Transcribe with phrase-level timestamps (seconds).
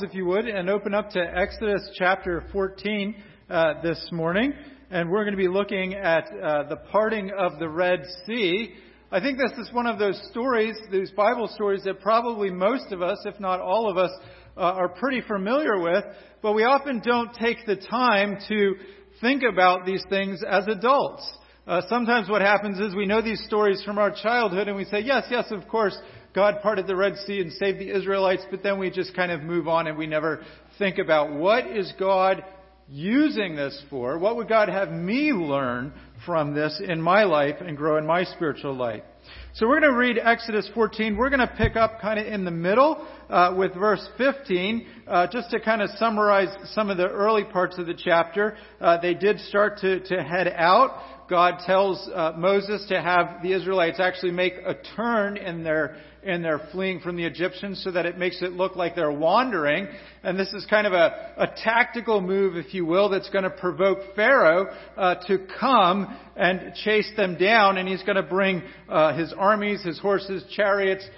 [0.00, 3.14] if you would, and open up to Exodus chapter 14
[3.50, 4.54] uh, this morning.
[4.90, 8.72] And we're going to be looking at uh, the parting of the Red Sea.
[9.10, 13.02] I think this is one of those stories, those Bible stories, that probably most of
[13.02, 14.10] us, if not all of us,
[14.56, 16.04] uh, are pretty familiar with,
[16.40, 18.76] but we often don't take the time to
[19.20, 21.30] think about these things as adults.
[21.66, 25.00] Uh, sometimes what happens is we know these stories from our childhood and we say,
[25.00, 25.96] yes, yes, of course,
[26.34, 29.42] God parted the Red Sea and saved the Israelites, but then we just kind of
[29.42, 30.44] move on and we never
[30.78, 32.44] think about what is God
[32.88, 34.18] using this for?
[34.18, 35.92] What would God have me learn
[36.26, 39.02] from this in my life and grow in my spiritual life?
[39.54, 41.16] So we're going to read Exodus 14.
[41.16, 45.26] We're going to pick up kind of in the middle uh, with verse 15, uh,
[45.30, 48.56] just to kind of summarize some of the early parts of the chapter.
[48.80, 51.21] Uh, they did start to, to head out.
[51.32, 56.44] God tells uh, Moses to have the Israelites actually make a turn in their and
[56.44, 59.88] they're fleeing from the Egyptians so that it makes it look like they're wandering.
[60.22, 63.50] And this is kind of a, a tactical move, if you will, that's going to
[63.50, 67.78] provoke Pharaoh uh, to come and chase them down.
[67.78, 71.08] And he's going to bring uh, his armies, his horses, chariots,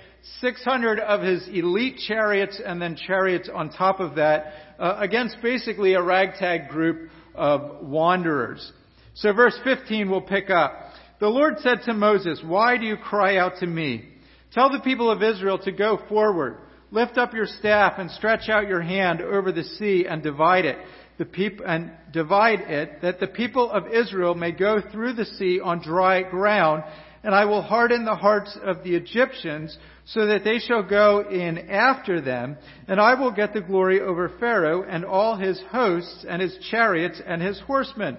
[0.41, 5.95] 600 of his elite chariots, and then chariots on top of that uh, against basically
[5.95, 8.73] a ragtag group of wanderers.
[9.15, 10.73] So verse 15 will pick up.
[11.21, 14.09] The Lord said to Moses, Why do you cry out to me?
[14.53, 16.59] Tell the people of Israel to go forward.
[16.91, 20.79] Lift up your staff and stretch out your hand over the sea and divide it.
[21.17, 25.61] The people, and divide it that the people of Israel may go through the sea
[25.63, 26.83] on dry ground.
[27.23, 31.71] And I will harden the hearts of the Egyptians so that they shall go in
[31.71, 32.57] after them.
[32.87, 37.23] And I will get the glory over Pharaoh and all his hosts and his chariots
[37.25, 38.19] and his horsemen.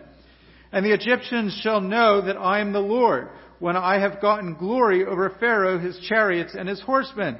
[0.75, 5.05] And the Egyptians shall know that I am the Lord when I have gotten glory
[5.05, 7.39] over Pharaoh, his chariots, and his horsemen.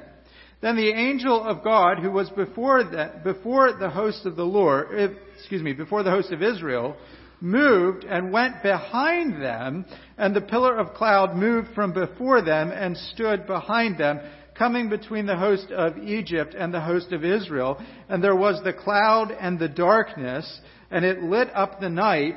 [0.62, 5.18] Then the angel of God, who was before the, before the host of the Lord,
[5.36, 6.96] excuse me, before the host of Israel,
[7.42, 9.84] moved and went behind them,
[10.16, 14.18] and the pillar of cloud moved from before them and stood behind them,
[14.54, 17.78] coming between the host of Egypt and the host of Israel.
[18.08, 22.36] And there was the cloud and the darkness, and it lit up the night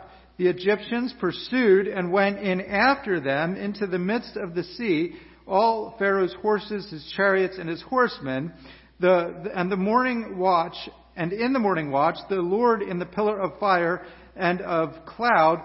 [0.41, 5.13] The Egyptians pursued and went in after them into the midst of the sea,
[5.45, 8.51] all Pharaoh's horses, his chariots, and his horsemen.
[8.99, 10.73] The, and the morning watch,
[11.15, 14.03] and in the morning watch, the Lord in the pillar of fire
[14.35, 15.61] and of cloud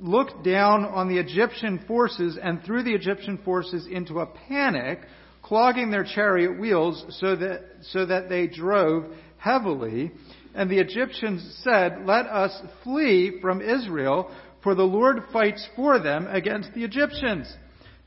[0.00, 5.00] looked down on the Egyptian forces and threw the Egyptian forces into a panic,
[5.42, 9.06] clogging their chariot wheels so that, so that they drove
[9.38, 10.12] heavily.
[10.54, 14.30] And the Egyptians said, Let us flee from Israel,
[14.62, 17.52] for the Lord fights for them against the Egyptians.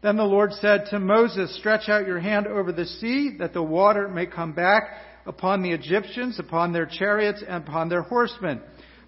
[0.02, 3.64] Then the Lord said to Moses, Stretch out your hand over the sea, that the
[3.64, 4.84] water may come back
[5.26, 8.62] upon the Egyptians, upon their chariots, and upon their horsemen.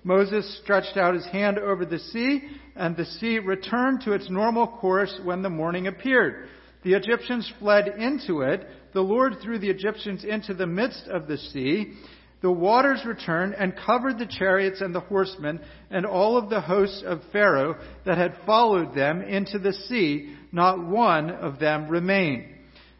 [0.06, 2.44] Moses stretched out his hand over the sea,
[2.76, 6.48] and the sea returned to its normal course when the morning appeared.
[6.84, 8.68] The Egyptians fled into it.
[8.94, 11.94] The Lord threw the Egyptians into the midst of the sea.
[12.46, 17.02] The waters returned and covered the chariots and the horsemen and all of the hosts
[17.04, 17.76] of Pharaoh
[18.06, 20.36] that had followed them into the sea.
[20.52, 22.46] Not one of them remained.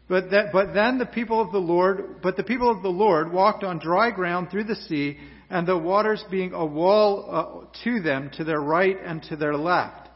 [0.08, 3.32] But, that, but then the people of the Lord, but the people of the Lord
[3.32, 5.16] walked on dry ground through the sea,
[5.48, 9.54] and the waters being a wall uh, to them to their right and to their
[9.54, 10.08] left.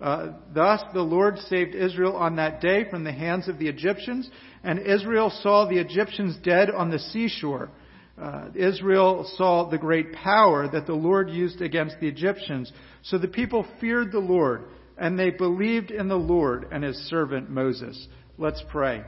[0.00, 4.30] Uh, thus the Lord saved Israel on that day from the hands of the Egyptians,
[4.62, 7.68] and Israel saw the Egyptians dead on the seashore
[8.20, 12.70] uh, Israel saw the great power that the Lord used against the Egyptians.
[13.02, 14.64] So the people feared the Lord,
[14.98, 18.06] and they believed in the Lord and his servant Moses.
[18.36, 19.02] Let's pray.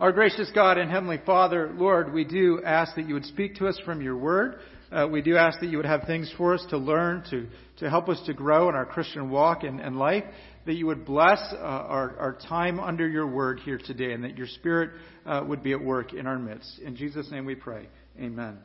[0.00, 3.68] Our gracious God and Heavenly Father, Lord, we do ask that you would speak to
[3.68, 4.56] us from your word.
[4.90, 7.46] Uh, we do ask that you would have things for us to learn, to,
[7.78, 10.24] to help us to grow in our Christian walk and, and life
[10.66, 14.36] that you would bless uh, our, our time under your word here today and that
[14.36, 14.90] your spirit
[15.26, 16.78] uh, would be at work in our midst.
[16.80, 17.88] In Jesus' name we pray.
[18.18, 18.58] Amen.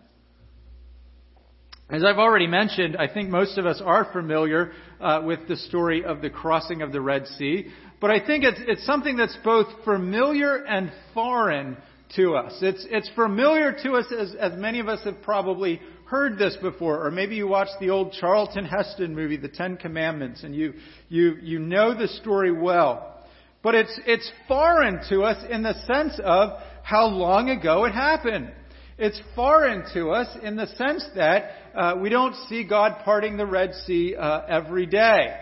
[1.89, 6.03] As I've already mentioned, I think most of us are familiar uh, with the story
[6.03, 7.67] of the crossing of the Red Sea,
[8.01, 11.77] but I think it's, it's something that's both familiar and foreign
[12.15, 12.53] to us.
[12.61, 17.05] It's, it's familiar to us as, as many of us have probably heard this before,
[17.05, 20.73] or maybe you watched the old Charlton Heston movie, The Ten Commandments, and you,
[21.09, 23.25] you, you know the story well.
[23.61, 28.51] But it's, it's foreign to us in the sense of how long ago it happened.
[28.97, 33.45] It's foreign to us in the sense that uh, we don't see God parting the
[33.45, 35.35] Red Sea uh, every day.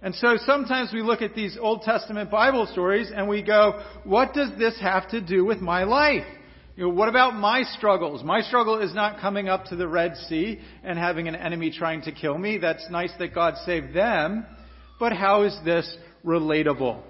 [0.00, 4.34] And so sometimes we look at these Old Testament Bible stories and we go, what
[4.34, 6.26] does this have to do with my life?
[6.76, 8.24] You know, what about my struggles?
[8.24, 12.02] My struggle is not coming up to the Red Sea and having an enemy trying
[12.02, 12.58] to kill me.
[12.58, 14.44] That's nice that God saved them.
[14.98, 17.00] But how is this relatable?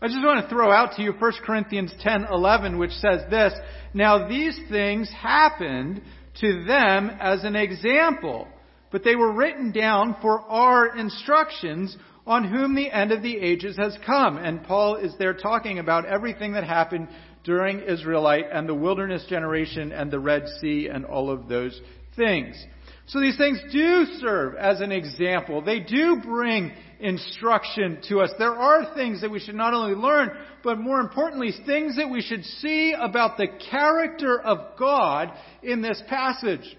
[0.00, 3.52] I just want to throw out to you 1 Corinthians 10:11 which says this,
[3.92, 6.02] "Now these things happened
[6.40, 8.46] to them as an example,
[8.92, 13.76] but they were written down for our instructions on whom the end of the ages
[13.78, 17.08] has come." And Paul is there talking about everything that happened
[17.44, 21.80] during Israelite and the wilderness generation and the Red Sea and all of those
[22.16, 22.62] things.
[23.06, 25.60] So these things do serve as an example.
[25.60, 28.30] They do bring instruction to us.
[28.38, 30.30] There are things that we should not only learn,
[30.62, 36.00] but more importantly, things that we should see about the character of God in this
[36.08, 36.76] passage.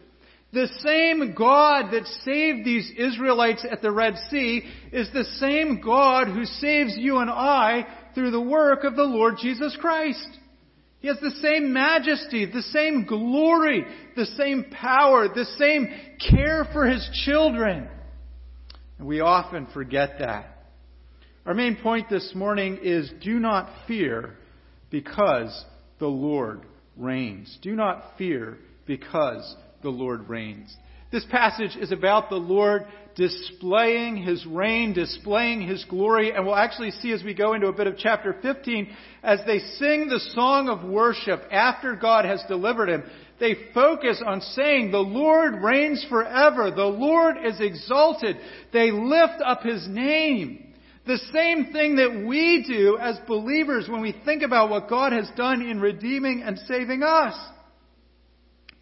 [0.53, 6.27] The same God that saved these Israelites at the Red Sea is the same God
[6.27, 7.85] who saves you and I
[8.15, 10.27] through the work of the Lord Jesus Christ.
[11.03, 13.85] He has the same majesty, the same glory,
[14.15, 15.89] the same power, the same
[16.31, 17.89] care for his children.
[18.97, 20.45] And we often forget that.
[21.45, 24.37] Our main point this morning is do not fear
[24.91, 25.65] because
[25.99, 26.61] the Lord
[26.95, 27.57] reigns.
[27.61, 28.57] Do not fear
[28.87, 30.73] because the Lord reigns.
[31.11, 32.85] This passage is about the Lord
[33.15, 37.73] displaying His reign, displaying His glory, and we'll actually see as we go into a
[37.73, 42.89] bit of chapter 15, as they sing the song of worship after God has delivered
[42.89, 43.03] Him,
[43.39, 48.37] they focus on saying, the Lord reigns forever, the Lord is exalted.
[48.71, 50.73] They lift up His name.
[51.05, 55.29] The same thing that we do as believers when we think about what God has
[55.35, 57.35] done in redeeming and saving us.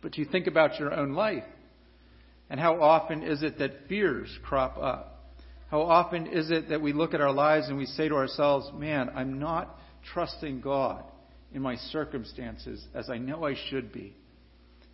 [0.02, 1.44] But you think about your own life.
[2.52, 5.32] And how often is it that fears crop up?
[5.70, 8.70] How often is it that we look at our lives and we say to ourselves,
[8.78, 9.80] man, I'm not
[10.14, 11.06] trusting God
[11.54, 14.14] in my circumstances as I know I should be?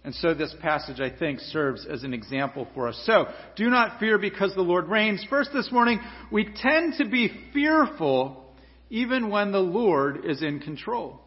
[0.04, 3.04] And so this passage, I think, serves as an example for us.
[3.08, 3.26] So,
[3.56, 5.26] do not fear because the Lord reigns.
[5.28, 6.00] First this morning,
[6.32, 8.54] we tend to be fearful
[8.92, 11.20] even when the Lord is in control.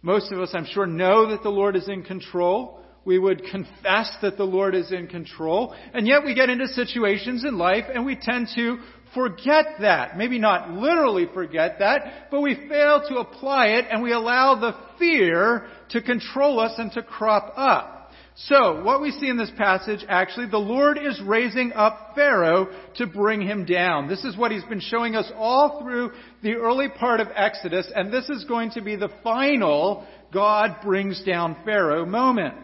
[0.00, 4.10] Most of us, I'm sure, know that the Lord is in control we would confess
[4.22, 8.06] that the Lord is in control, and yet we get into situations in life and
[8.06, 8.78] we tend to
[9.14, 10.16] forget that.
[10.16, 14.74] Maybe not literally forget that, but we fail to apply it and we allow the
[14.98, 17.92] fear to control us and to crop up.
[18.36, 22.66] So, what we see in this passage, actually, the Lord is raising up Pharaoh
[22.96, 24.08] to bring him down.
[24.08, 26.10] This is what he's been showing us all through
[26.42, 31.22] the early part of Exodus, and this is going to be the final God brings
[31.22, 32.54] down Pharaoh moment.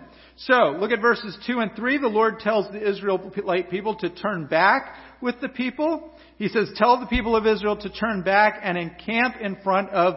[0.45, 1.99] So, look at verses 2 and 3.
[1.99, 6.13] The Lord tells the Israelite people to turn back with the people.
[6.39, 10.15] He says, Tell the people of Israel to turn back and encamp in front of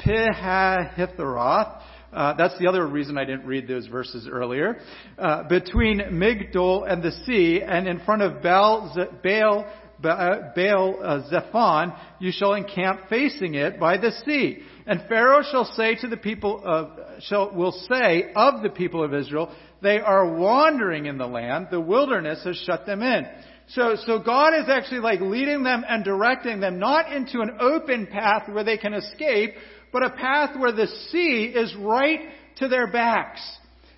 [0.00, 1.82] Pihahithroth.
[2.10, 4.80] Uh, that's the other reason I didn't read those verses earlier.
[5.18, 9.66] Uh, between Migdol and the sea, and in front of Baal, Baal,
[10.00, 14.58] Baal uh, Zephon, you shall encamp facing it by the sea.
[14.86, 19.12] And Pharaoh shall say to the people of, shall, will say of the people of
[19.12, 21.68] Israel, they are wandering in the land.
[21.70, 23.26] The wilderness has shut them in.
[23.68, 28.06] So, so God is actually like leading them and directing them not into an open
[28.06, 29.54] path where they can escape,
[29.92, 32.20] but a path where the sea is right
[32.56, 33.40] to their backs.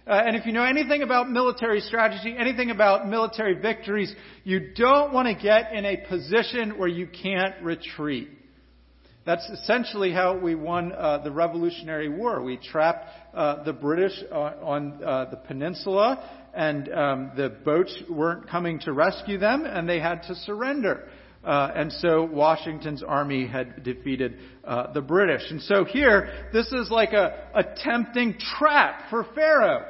[0.07, 4.15] Uh, and if you know anything about military strategy, anything about military victories,
[4.45, 8.31] you don't want to get in a position where you can't retreat.
[9.27, 12.43] That's essentially how we won uh, the Revolutionary War.
[12.43, 18.49] We trapped uh, the British on, on uh, the peninsula, and um, the boats weren't
[18.49, 21.07] coming to rescue them, and they had to surrender.
[21.43, 25.43] Uh, and so Washington's army had defeated uh, the British.
[25.51, 29.87] And so here, this is like a, a tempting trap for Pharaoh.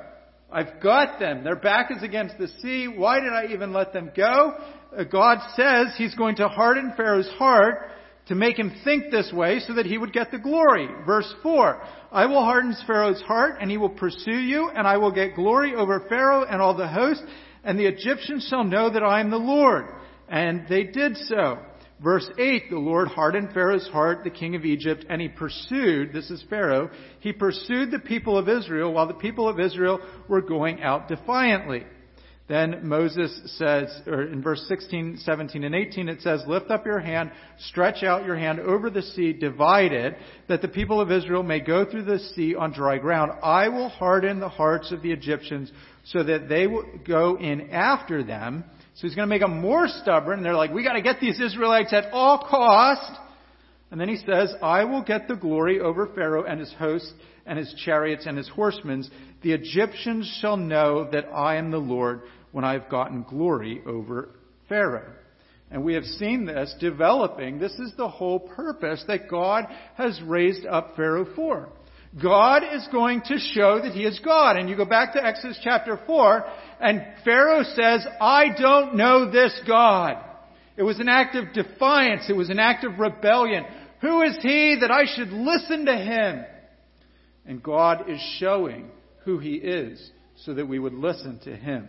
[0.52, 1.42] I've got them.
[1.42, 2.86] Their back is against the sea.
[2.88, 4.54] Why did I even let them go?
[4.96, 7.90] Uh, God says He's going to harden Pharaoh's heart
[8.30, 10.88] to make him think this way so that he would get the glory.
[11.04, 15.10] Verse 4, I will harden Pharaoh's heart and he will pursue you and I will
[15.10, 17.22] get glory over Pharaoh and all the host
[17.64, 19.86] and the Egyptians shall know that I am the Lord.
[20.30, 21.58] And they did so.
[22.02, 26.30] Verse 8, the Lord hardened Pharaoh's heart, the king of Egypt, and he pursued, this
[26.30, 30.82] is Pharaoh, he pursued the people of Israel while the people of Israel were going
[30.82, 31.84] out defiantly.
[32.48, 36.98] Then Moses says, or in verse 16, 17, and 18, it says, Lift up your
[36.98, 40.16] hand, stretch out your hand over the sea, divide it,
[40.48, 43.30] that the people of Israel may go through the sea on dry ground.
[43.42, 45.70] I will harden the hearts of the Egyptians
[46.06, 48.64] so that they will go in after them.
[49.00, 50.40] So he's going to make them more stubborn.
[50.40, 53.18] And They're like, we got to get these Israelites at all cost.
[53.90, 57.10] And then he says, I will get the glory over Pharaoh and his host
[57.46, 59.08] and his chariots and his horsemen.
[59.40, 62.20] The Egyptians shall know that I am the Lord
[62.52, 64.34] when I've gotten glory over
[64.68, 65.14] Pharaoh.
[65.70, 67.58] And we have seen this developing.
[67.58, 69.64] This is the whole purpose that God
[69.94, 71.70] has raised up Pharaoh for.
[72.20, 74.56] God is going to show that he is God.
[74.56, 76.44] And you go back to Exodus chapter 4,
[76.80, 80.16] and Pharaoh says, I don't know this God.
[80.76, 82.24] It was an act of defiance.
[82.28, 83.64] It was an act of rebellion.
[84.00, 86.44] Who is he that I should listen to him?
[87.46, 88.90] And God is showing
[89.24, 91.88] who he is so that we would listen to him.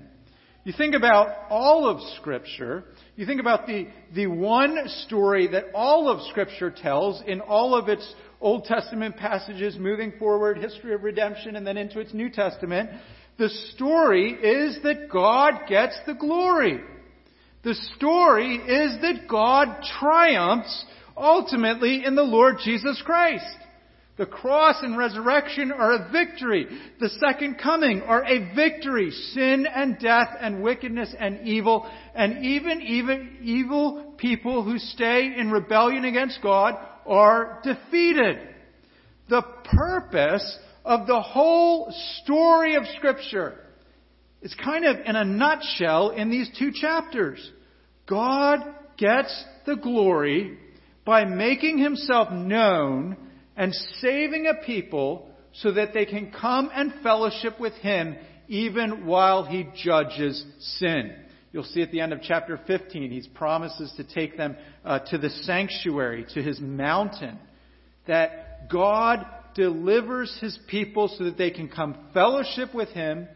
[0.64, 2.84] You think about all of Scripture,
[3.16, 7.90] you think about the, the one story that all of Scripture tells in all of
[7.90, 12.90] its Old Testament passages moving forward, history of redemption, and then into its New Testament.
[13.38, 16.82] The story is that God gets the glory.
[17.64, 23.46] The story is that God triumphs ultimately in the Lord Jesus Christ.
[24.18, 26.68] The cross and resurrection are a victory.
[27.00, 29.12] The second coming are a victory.
[29.12, 35.52] Sin and death and wickedness and evil and even, even evil people who stay in
[35.52, 38.40] rebellion against God are defeated.
[39.30, 41.94] The purpose of the whole
[42.24, 43.58] story of Scripture
[44.42, 47.52] is kind of in a nutshell in these two chapters.
[48.08, 48.60] God
[48.98, 50.58] gets the glory
[51.06, 53.18] by making himself known
[53.56, 58.16] and saving a people so that they can come and fellowship with him
[58.48, 61.16] even while he judges sin.
[61.52, 64.56] You'll see at the end of chapter 15, he promises to take them
[64.86, 67.38] uh, to the sanctuary, to his mountain,
[68.08, 73.28] that God delivers his people so that they can come fellowship with him.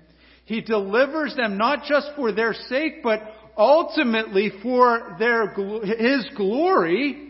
[0.46, 3.22] He delivers them not just for their sake, but
[3.58, 5.48] ultimately for their,
[5.84, 7.26] his glory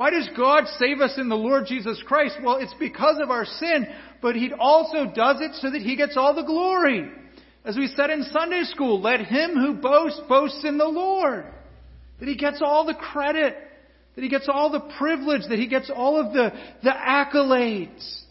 [0.00, 2.38] why does God save us in the Lord Jesus Christ?
[2.42, 3.86] Well, it's because of our sin,
[4.22, 7.06] but He also does it so that He gets all the glory.
[7.64, 11.44] As we said in Sunday school, let him who boasts boast in the Lord.
[12.18, 13.56] That he gets all the credit,
[14.14, 16.52] that he gets all the privilege, that he gets all of the,
[16.82, 18.22] the accolades.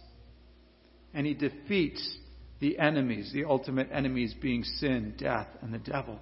[1.14, 2.18] And he defeats
[2.60, 6.20] the enemies, the ultimate enemies being sin, death, and the devil.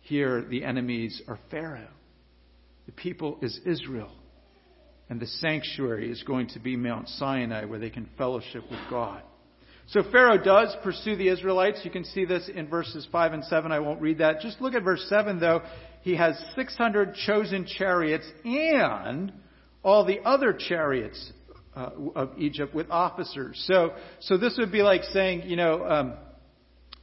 [0.00, 1.88] Here, the enemies are Pharaoh.
[2.86, 4.10] The people is Israel.
[5.08, 9.22] And the sanctuary is going to be Mount Sinai where they can fellowship with God.
[9.88, 11.80] So Pharaoh does pursue the Israelites.
[11.84, 13.72] You can see this in verses 5 and 7.
[13.72, 14.40] I won't read that.
[14.40, 15.62] Just look at verse 7 though.
[16.02, 19.32] He has 600 chosen chariots and
[19.82, 21.32] all the other chariots
[21.76, 23.62] uh, of Egypt with officers.
[23.66, 26.14] So, so this would be like saying, you know, um,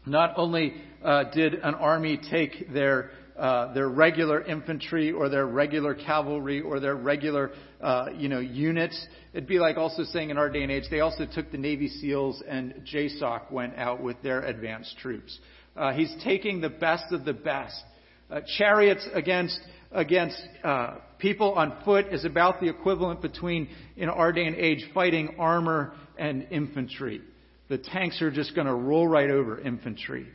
[0.06, 5.96] not only uh, did an army take their uh, their regular infantry or their regular
[5.96, 9.08] cavalry or their regular, uh, you know, units.
[9.34, 11.88] It'd be like also saying in our day and age, they also took the Navy
[11.88, 15.40] SEALs and JSOC went out with their advanced troops.
[15.76, 17.82] Uh, he's taking the best of the best.
[18.30, 19.60] Uh, chariots against
[19.92, 24.86] against uh, people on foot is about the equivalent between in our day and age
[24.94, 27.22] fighting armor and infantry.
[27.70, 30.28] The tanks are just going to roll right over infantry.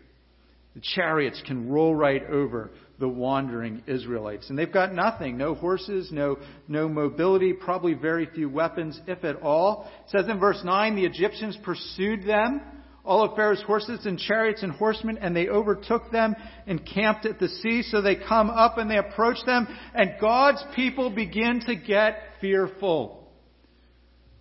[0.75, 4.50] The chariots can roll right over the wandering Israelites.
[4.50, 5.36] And they've got nothing.
[5.36, 9.90] No horses, no, no mobility, probably very few weapons, if at all.
[10.04, 12.60] It says in verse 9, the Egyptians pursued them,
[13.04, 16.34] all of Pharaoh's horses and chariots and horsemen, and they overtook them
[16.66, 17.82] and camped at the sea.
[17.82, 23.28] So they come up and they approach them, and God's people begin to get fearful.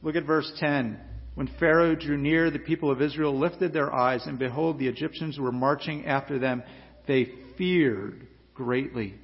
[0.01, 0.99] Look at verse 10.
[1.35, 5.39] When Pharaoh drew near, the people of Israel lifted their eyes, and behold, the Egyptians
[5.39, 6.61] were marching after them.
[7.07, 9.15] They feared greatly.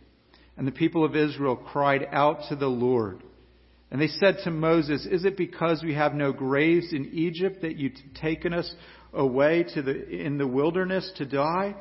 [0.57, 3.23] And the people of Israel cried out to the Lord.
[3.91, 7.77] And they said to Moses, Is it because we have no graves in Egypt that
[7.77, 8.71] you've taken us
[9.13, 11.75] away to the, in the wilderness to die?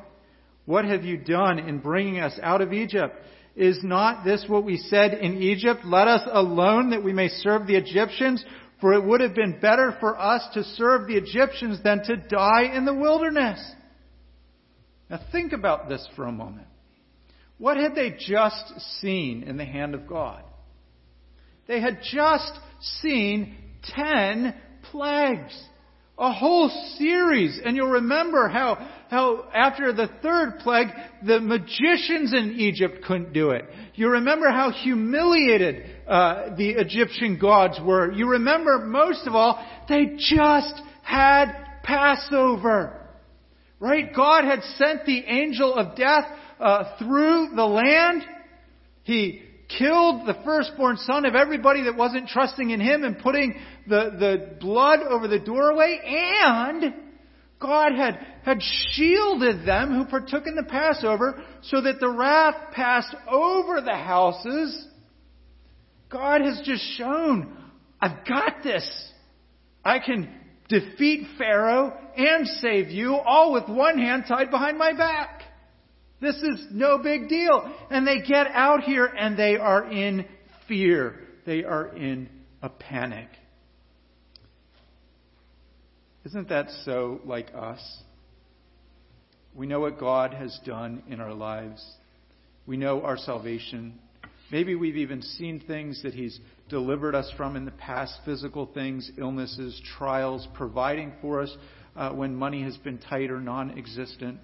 [0.65, 3.15] What have you done in bringing us out of Egypt?
[3.55, 5.81] Is not this what we said in Egypt?
[5.83, 8.43] Let us alone that we may serve the Egyptians,
[8.79, 12.73] for it would have been better for us to serve the Egyptians than to die
[12.73, 13.59] in the wilderness.
[15.09, 16.67] Now think about this for a moment.
[17.59, 20.43] What had they just seen in the hand of God?
[21.67, 22.51] They had just
[23.01, 24.55] seen ten
[24.91, 25.53] plagues.
[26.19, 27.59] a whole series.
[27.63, 28.75] And you'll remember how,
[29.09, 30.87] how after the third plague,
[31.25, 33.65] the magicians in Egypt couldn't do it.
[33.95, 38.11] You remember how humiliated uh, the Egyptian gods were.
[38.11, 42.97] You remember, most of all, they just had Passover.
[43.79, 44.13] Right?
[44.13, 46.25] God had sent the angel of death
[46.59, 48.23] uh, through the land.
[49.03, 49.41] He
[49.77, 53.55] killed the firstborn son of everybody that wasn't trusting in him and putting
[53.87, 55.99] the, the blood over the doorway.
[56.03, 56.93] And
[57.59, 58.59] God had, had
[58.91, 64.87] shielded them who partook in the Passover so that the wrath passed over the houses.
[66.09, 67.55] God has just shown,
[68.01, 68.87] I've got this.
[69.83, 70.33] I can
[70.67, 75.38] defeat Pharaoh and save you all with one hand tied behind my back.
[76.21, 77.73] This is no big deal.
[77.89, 80.25] And they get out here and they are in
[80.67, 81.15] fear.
[81.45, 82.29] They are in
[82.61, 83.27] a panic.
[86.25, 87.79] Isn't that so like us?
[89.55, 91.83] We know what God has done in our lives.
[92.67, 93.97] We know our salvation.
[94.51, 99.11] Maybe we've even seen things that He's delivered us from in the past physical things,
[99.17, 101.55] illnesses, trials, providing for us
[101.95, 104.39] uh, when money has been tight or non existent.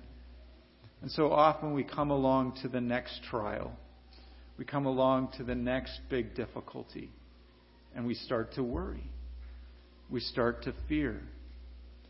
[1.01, 3.71] And so often we come along to the next trial.
[4.57, 7.11] We come along to the next big difficulty.
[7.95, 9.09] And we start to worry.
[10.09, 11.21] We start to fear.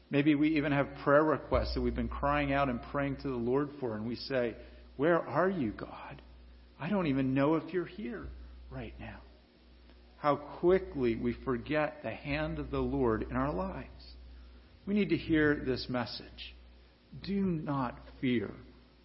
[0.09, 3.35] Maybe we even have prayer requests that we've been crying out and praying to the
[3.35, 4.55] Lord for, and we say,
[4.97, 6.21] Where are you, God?
[6.79, 8.27] I don't even know if you're here
[8.69, 9.19] right now
[10.25, 14.15] how quickly we forget the hand of the Lord in our lives.
[14.87, 16.55] We need to hear this message.
[17.23, 18.49] Do not fear,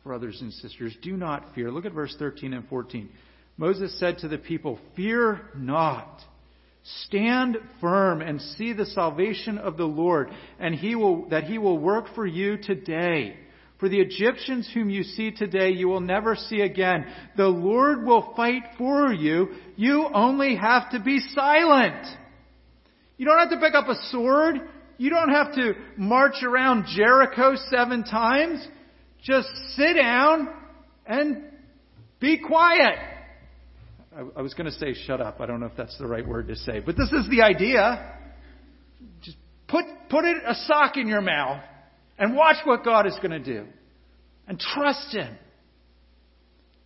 [0.05, 0.97] brothers and sisters.
[1.03, 1.71] Do not fear.
[1.71, 3.09] Look at verse 13 and 14.
[3.57, 6.21] Moses said to the people, Fear not.
[7.05, 11.79] Stand firm and see the salvation of the Lord, and he will, that he will
[11.79, 13.37] work for you today.
[13.79, 17.07] For the Egyptians whom you see today, you will never see again.
[17.37, 19.49] The Lord will fight for you.
[19.77, 22.07] You only have to be silent.
[23.17, 24.57] You don't have to pick up a sword.
[24.99, 28.67] You don't have to march around Jericho seven times.
[29.23, 30.49] Just sit down
[31.07, 31.45] and
[32.21, 32.99] be quiet.
[34.15, 35.41] I, I was going to say shut up.
[35.41, 38.17] I don't know if that's the right word to say, but this is the idea.
[39.23, 39.37] Just
[39.69, 41.63] put, put it, a sock in your mouth
[42.19, 43.67] and watch what God is going to do.
[44.47, 45.37] And trust Him.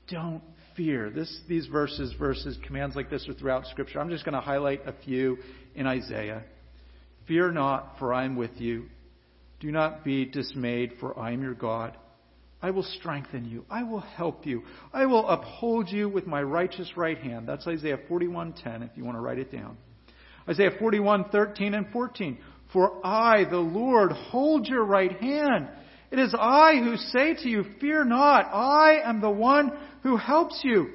[0.09, 0.43] Don't
[0.77, 1.11] fear.
[1.11, 4.01] This, these verses, verses, commands like this are throughout Scripture.
[4.01, 5.39] I'm just going to highlight a few
[5.75, 6.45] in Isaiah.
[7.27, 8.87] Fear not, for I am with you.
[9.61, 11.97] Do not be dismayed, for I am your God.
[12.65, 13.67] I will strengthen you.
[13.69, 14.63] I will help you.
[14.91, 17.47] I will uphold you with my righteous right hand.
[17.47, 19.77] That's Isaiah 41:10 if you want to write it down.
[20.49, 22.39] Isaiah 41:13 and 14.
[22.73, 25.69] For I, the Lord, hold your right hand.
[26.11, 28.47] It is I who say to you, Fear not.
[28.51, 29.71] I am the one
[30.03, 30.89] who helps you.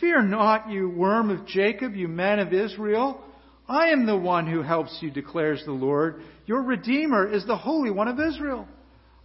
[0.00, 3.22] Fear not, you worm of Jacob, you men of Israel.
[3.68, 6.20] I am the one who helps you, declares the Lord.
[6.46, 8.66] Your Redeemer is the Holy One of Israel.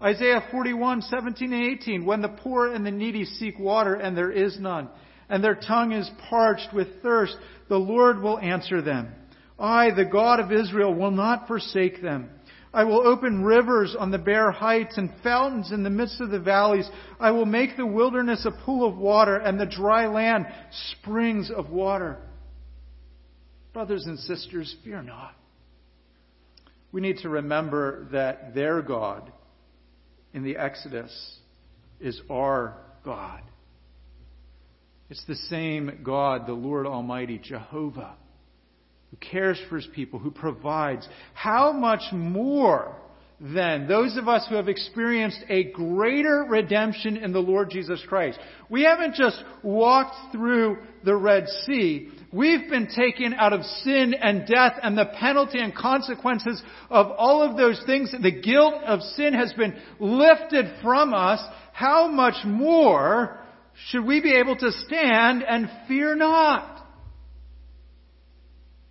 [0.02, 2.06] Isaiah 41, 17 and 18.
[2.06, 4.90] When the poor and the needy seek water and there is none,
[5.28, 7.36] and their tongue is parched with thirst,
[7.68, 9.10] the Lord will answer them.
[9.60, 12.30] I, the God of Israel, will not forsake them.
[12.74, 16.40] I will open rivers on the bare heights and fountains in the midst of the
[16.40, 16.88] valleys.
[17.20, 20.46] I will make the wilderness a pool of water and the dry land
[20.92, 22.20] springs of water.
[23.74, 25.34] Brothers and sisters, fear not.
[26.92, 29.32] We need to remember that their God
[30.34, 31.40] in the Exodus
[32.00, 33.42] is our God.
[35.10, 38.16] It's the same God, the Lord Almighty, Jehovah
[39.12, 42.96] who cares for his people, who provides, how much more
[43.39, 48.39] then those of us who have experienced a greater redemption in the Lord Jesus Christ?
[48.67, 52.10] We haven't just walked through the Red Sea.
[52.34, 57.43] We've been taken out of sin and death and the penalty and consequences of all
[57.43, 58.12] of those things.
[58.12, 61.39] The guilt of sin has been lifted from us.
[61.73, 63.39] How much more
[63.89, 66.86] should we be able to stand and fear not?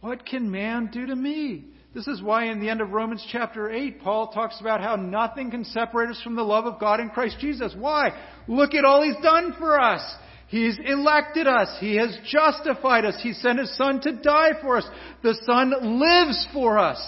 [0.00, 1.64] What can man do to me?
[1.96, 5.50] This is why in the end of Romans chapter 8, Paul talks about how nothing
[5.50, 7.74] can separate us from the love of God in Christ Jesus.
[7.74, 8.10] Why?
[8.46, 10.02] Look at all he's done for us.
[10.48, 11.74] He's elected us.
[11.80, 13.14] He has justified us.
[13.22, 14.86] He sent his son to die for us.
[15.22, 17.00] The son lives for us.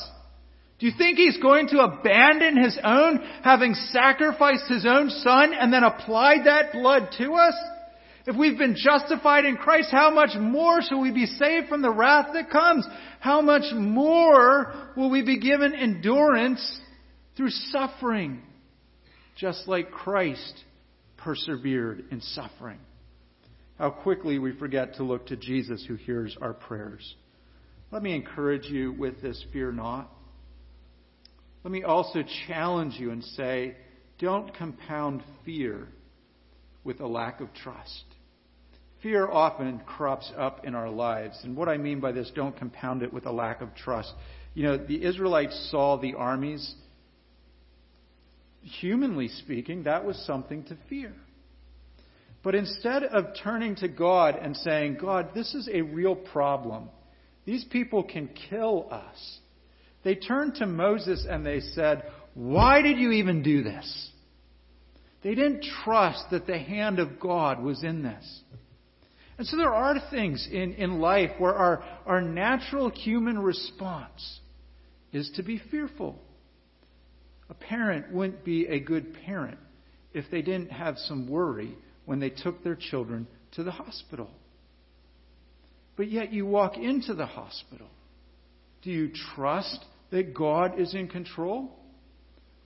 [0.79, 5.71] Do you think he's going to abandon his own, having sacrificed his own son and
[5.71, 7.55] then applied that blood to us?
[8.29, 11.91] If we've been justified in Christ, how much more shall we be saved from the
[11.91, 12.87] wrath that comes?
[13.21, 16.81] How much more will we be given endurance
[17.37, 18.43] through suffering,
[19.37, 20.65] just like Christ
[21.19, 22.79] persevered in suffering.
[23.79, 27.15] How quickly we forget to look to Jesus who hears our prayers.
[27.93, 30.11] Let me encourage you with this fear not.
[31.63, 33.77] Let me also challenge you and say,
[34.19, 35.89] don't compound fear
[36.83, 38.05] with a lack of trust.
[39.03, 41.39] Fear often crops up in our lives.
[41.45, 44.13] And what I mean by this, don't compound it with a lack of trust.
[44.55, 46.75] You know, the Israelites saw the armies.
[48.63, 51.13] Humanly speaking, that was something to fear.
[52.43, 56.89] But instead of turning to God and saying, God, this is a real problem,
[57.45, 59.39] these people can kill us,
[60.05, 64.11] they turned to Moses and they said, Why did you even do this?
[65.23, 68.41] They didn't trust that the hand of God was in this.
[69.39, 74.41] And so there are things in, in life where our, our natural human response
[75.13, 76.19] is to be fearful.
[77.49, 79.59] A parent wouldn't be a good parent
[80.13, 81.75] if they didn't have some worry
[82.05, 84.29] when they took their children to the hospital.
[85.97, 87.89] But yet you walk into the hospital.
[88.83, 91.71] Do you trust that God is in control?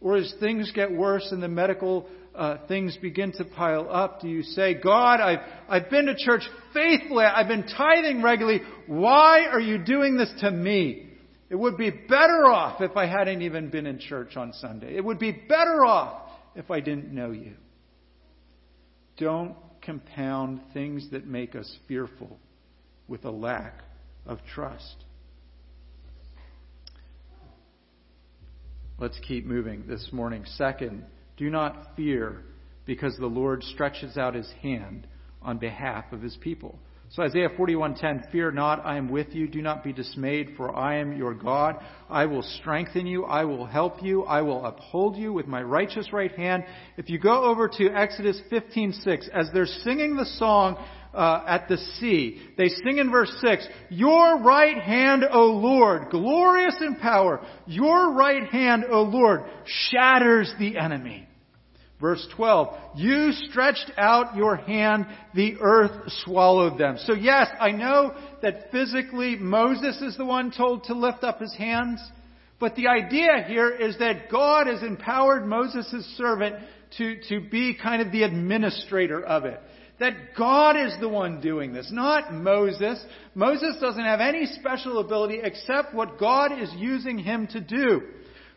[0.03, 4.29] Or as things get worse and the medical uh, things begin to pile up, do
[4.29, 9.61] you say, God, I've, I've been to church faithfully, I've been tithing regularly, why are
[9.61, 11.09] you doing this to me?
[11.51, 14.97] It would be better off if I hadn't even been in church on Sunday.
[14.97, 17.53] It would be better off if I didn't know you.
[19.19, 22.39] Don't compound things that make us fearful
[23.07, 23.75] with a lack
[24.25, 25.05] of trust.
[29.03, 30.45] Let's keep moving this morning.
[30.57, 31.05] Second,
[31.37, 32.45] do not fear
[32.87, 35.09] because the Lord stretches out his hand
[35.43, 36.79] on behalf of his people.
[37.11, 39.49] So Isaiah 41:10 Fear not I am with you.
[39.49, 41.85] Do not be dismayed for I am your God.
[42.09, 43.25] I will strengthen you.
[43.25, 44.23] I will help you.
[44.23, 46.63] I will uphold you with my righteous right hand.
[46.97, 50.77] If you go over to Exodus 15:6 as they're singing the song
[51.15, 56.77] uh, at the sea they sing in verse 6 Your right hand O Lord glorious
[56.81, 61.29] in power your right hand O Lord shatters the enemy
[62.03, 66.97] Verse 12, you stretched out your hand, the earth swallowed them.
[66.99, 71.55] So yes, I know that physically Moses is the one told to lift up his
[71.55, 72.01] hands,
[72.59, 76.57] but the idea here is that God has empowered Moses' servant
[76.99, 79.61] to, to be kind of the administrator of it.
[80.03, 83.01] That God is the one doing this, not Moses.
[83.37, 88.03] Moses doesn't have any special ability except what God is using him to do.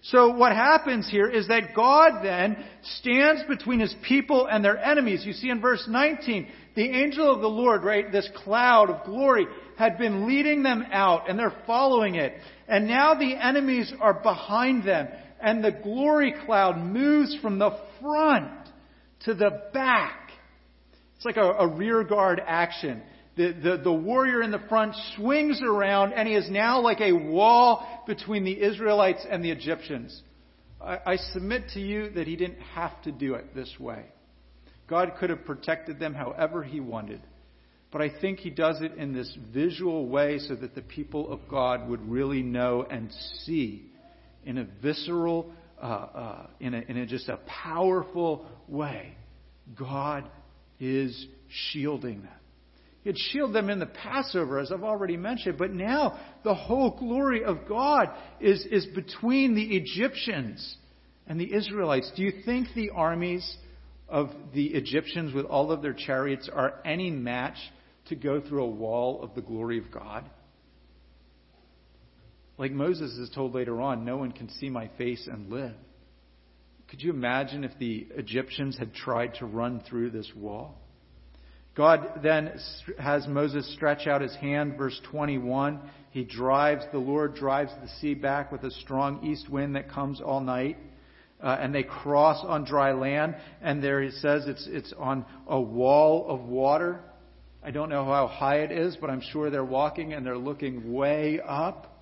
[0.01, 2.65] So what happens here is that God then
[2.97, 5.23] stands between his people and their enemies.
[5.23, 9.45] You see in verse 19, the angel of the Lord, right, this cloud of glory
[9.77, 12.33] had been leading them out and they're following it.
[12.67, 18.49] And now the enemies are behind them and the glory cloud moves from the front
[19.25, 20.24] to the back.
[21.25, 23.01] It's like a, a rear guard action
[23.35, 27.11] the, the, the warrior in the front swings around and he is now like a
[27.11, 30.21] wall between the Israelites and the Egyptians.
[30.81, 34.05] I, I submit to you that he didn't have to do it this way.
[34.87, 37.21] God could have protected them however he wanted.
[37.91, 41.41] But I think he does it in this visual way so that the people of
[41.49, 43.11] God would really know and
[43.43, 43.89] see
[44.45, 49.15] in a visceral, uh, uh, in, a, in a just a powerful way.
[49.77, 50.29] God
[50.79, 51.27] is
[51.71, 52.31] shielding them.
[53.03, 57.43] He'd shield them in the Passover, as I've already mentioned, but now the whole glory
[57.43, 58.09] of God
[58.39, 60.77] is, is between the Egyptians
[61.27, 62.11] and the Israelites.
[62.15, 63.57] Do you think the armies
[64.09, 67.57] of the Egyptians with all of their chariots are any match
[68.07, 70.27] to go through a wall of the glory of God?
[72.57, 75.75] Like Moses is told later on, no one can see my face and live.
[76.89, 80.79] Could you imagine if the Egyptians had tried to run through this wall?
[81.75, 82.57] God then
[82.99, 85.81] has Moses stretch out his hand, verse 21.
[86.11, 90.21] He drives, the Lord drives the sea back with a strong east wind that comes
[90.21, 90.77] all night.
[91.43, 95.59] Uh, and they cross on dry land, and there he says it's, it's on a
[95.59, 97.01] wall of water.
[97.61, 100.93] I don't know how high it is, but I'm sure they're walking and they're looking
[100.93, 101.94] way up.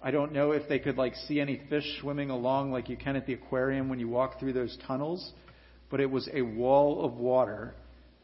[0.00, 3.16] I don't know if they could like see any fish swimming along like you can
[3.16, 5.32] at the aquarium when you walk through those tunnels,
[5.90, 7.74] but it was a wall of water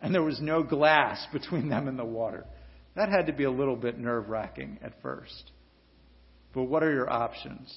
[0.01, 2.45] and there was no glass between them and the water.
[2.95, 5.51] That had to be a little bit nerve wracking at first.
[6.53, 7.77] But what are your options?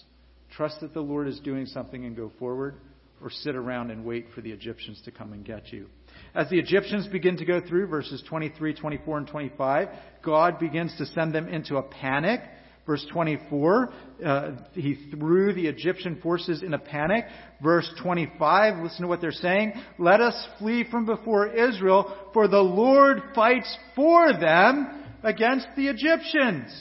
[0.56, 2.76] Trust that the Lord is doing something and go forward,
[3.22, 5.88] or sit around and wait for the Egyptians to come and get you.
[6.36, 9.88] As the Egyptians begin to go through verses 23, 24, and 25,
[10.24, 12.42] God begins to send them into a panic.
[12.88, 13.90] Verse 24,
[14.26, 17.26] uh, he threw the Egyptian forces in a panic.
[17.62, 19.74] Verse 25, listen to what they're saying.
[20.00, 26.72] Let us flee from before Israel, for the Lord fights for them against the Egyptians.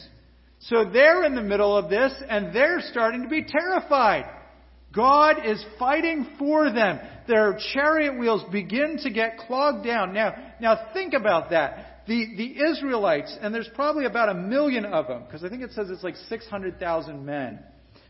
[0.61, 4.25] So they're in the middle of this and they're starting to be terrified.
[4.95, 7.01] God is fighting for them.
[7.27, 10.15] Their chariot wheels begin to get clogged down.
[10.15, 11.96] Now, now think about that.
[12.07, 15.73] The, the Israelites, and there's probably about a million of them, because I think it
[15.73, 17.59] says it's like 600,000 men.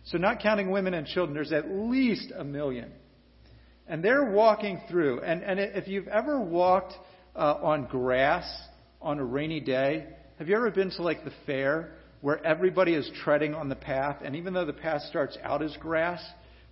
[0.05, 2.93] So not counting women and children, there's at least a million.
[3.89, 5.21] And they're walking through.
[5.21, 6.93] And, and if you've ever walked
[7.35, 8.45] uh, on grass
[9.01, 10.07] on a rainy day,
[10.39, 14.17] have you ever been to like the fair where everybody is treading on the path,
[14.25, 16.23] and even though the path starts out as grass,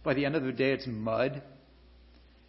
[0.03, 1.43] by the end of the day, it's mud.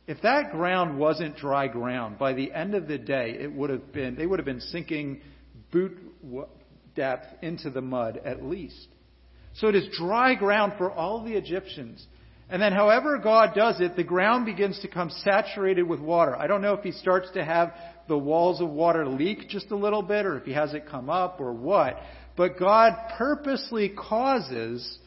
[0.08, 3.92] If that ground wasn't dry ground, by the end of the day, it would have
[3.92, 5.22] been, they would have been sinking
[5.72, 5.98] boot
[6.96, 8.88] depth into the mud at least.
[9.54, 12.06] So it is dry ground for all the Egyptians.
[12.50, 16.36] And then, however God does it, the ground begins to come saturated with water.
[16.36, 17.74] I don't know if he starts to have
[18.08, 21.10] the walls of water leak just a little bit, or if he has it come
[21.10, 21.98] up, or what.
[22.38, 25.00] But God purposely causes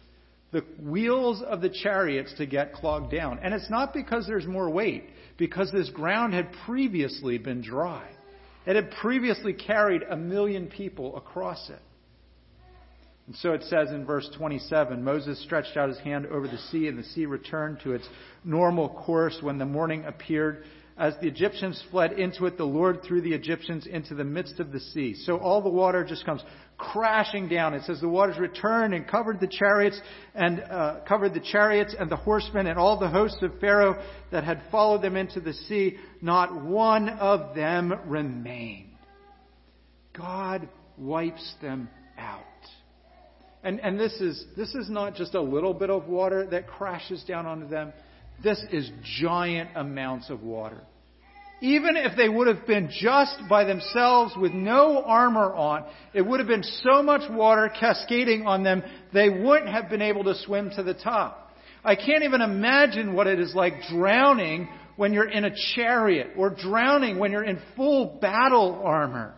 [0.50, 3.38] the wheels of the chariots to get clogged down.
[3.42, 5.04] And it's not because there's more weight,
[5.36, 8.08] because this ground had previously been dry.
[8.66, 11.80] It had previously carried a million people across it.
[13.26, 16.88] And so it says in verse 27 Moses stretched out his hand over the sea,
[16.88, 18.08] and the sea returned to its
[18.42, 20.64] normal course when the morning appeared.
[20.98, 24.72] As the Egyptians fled into it, the Lord threw the Egyptians into the midst of
[24.72, 25.14] the sea.
[25.14, 26.42] So all the water just comes
[26.76, 27.74] crashing down.
[27.74, 30.00] It says the waters returned and covered the chariots
[30.34, 34.42] and uh, covered the chariots and the horsemen and all the hosts of Pharaoh that
[34.42, 35.98] had followed them into the sea.
[36.20, 38.90] Not one of them remained.
[40.16, 42.42] God wipes them out.
[43.62, 47.22] And, and this is this is not just a little bit of water that crashes
[47.22, 47.92] down onto them.
[48.42, 50.80] This is giant amounts of water.
[51.60, 56.38] Even if they would have been just by themselves with no armor on, it would
[56.38, 60.70] have been so much water cascading on them, they wouldn't have been able to swim
[60.76, 61.52] to the top.
[61.84, 66.50] I can't even imagine what it is like drowning when you're in a chariot or
[66.50, 69.34] drowning when you're in full battle armor.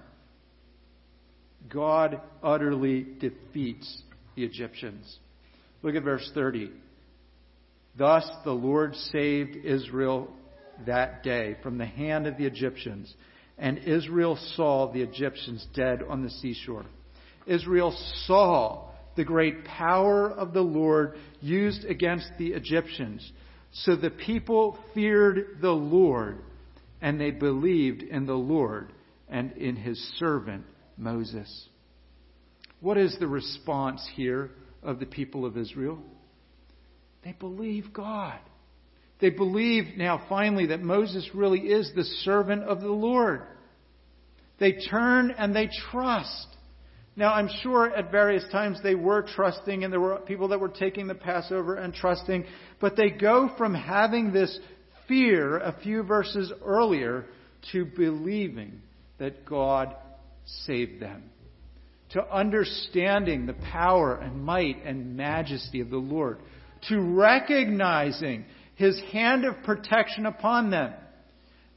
[1.68, 4.02] God utterly defeats
[4.34, 5.18] the Egyptians.
[5.82, 6.70] Look at verse 30.
[8.00, 10.30] Thus the Lord saved Israel
[10.86, 13.12] that day from the hand of the Egyptians.
[13.58, 16.86] And Israel saw the Egyptians dead on the seashore.
[17.46, 23.30] Israel saw the great power of the Lord used against the Egyptians.
[23.70, 26.38] So the people feared the Lord,
[27.02, 28.94] and they believed in the Lord
[29.28, 30.64] and in his servant
[30.96, 31.68] Moses.
[32.80, 35.98] What is the response here of the people of Israel?
[37.30, 38.40] They believe God.
[39.20, 43.42] They believe now finally that Moses really is the servant of the Lord.
[44.58, 46.48] They turn and they trust.
[47.14, 50.70] Now, I'm sure at various times they were trusting, and there were people that were
[50.70, 52.46] taking the Passover and trusting,
[52.80, 54.58] but they go from having this
[55.06, 57.26] fear a few verses earlier
[57.70, 58.80] to believing
[59.18, 59.94] that God
[60.64, 61.30] saved them,
[62.10, 66.40] to understanding the power and might and majesty of the Lord,
[66.88, 70.92] to recognizing his hand of protection upon them.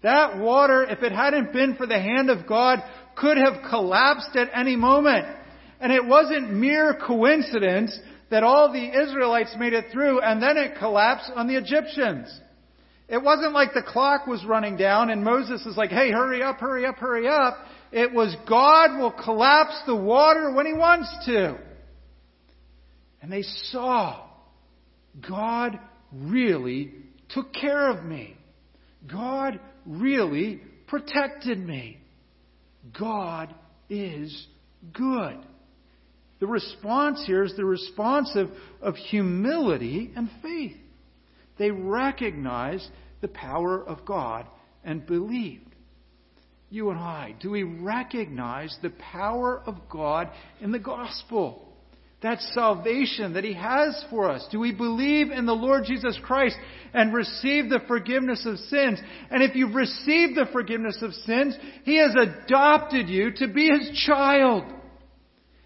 [0.02, 2.80] That water, if it hadn't been for the hand of God,
[3.16, 5.26] could have collapsed at any moment.
[5.80, 7.98] And it wasn't mere coincidence
[8.30, 12.34] that all the Israelites made it through and then it collapsed on the Egyptians.
[13.08, 16.58] It wasn't like the clock was running down and Moses is like, hey, hurry up,
[16.58, 17.58] hurry up, hurry up.
[17.92, 21.60] It was God will collapse the water when he wants to.
[23.22, 24.26] And they saw
[25.28, 25.80] God
[26.12, 26.91] really
[27.30, 28.38] took care of me.
[29.12, 31.99] God really protected me.
[32.97, 33.54] God
[33.89, 34.47] is
[34.93, 35.38] good.
[36.39, 38.49] The response here is the response of,
[38.82, 40.76] of humility and faith.
[41.58, 42.89] They recognized
[43.21, 44.45] the power of God
[44.84, 45.73] and believed.
[46.69, 51.72] You and I, do we recognize the power of God in the gospel?
[52.23, 54.45] That salvation that He has for us?
[54.51, 56.55] Do we believe in the Lord Jesus Christ
[56.93, 58.99] and receive the forgiveness of sins?
[59.29, 64.05] And if you've received the forgiveness of sins, He has adopted you to be His
[64.07, 64.63] child.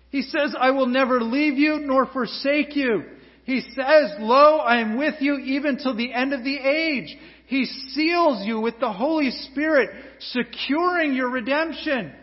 [0.10, 3.04] He says, I will never leave you nor forsake you.
[3.44, 7.16] He says, Lo, I am with you even till the end of the age.
[7.46, 9.90] He seals you with the Holy Spirit,
[10.20, 12.14] securing your redemption.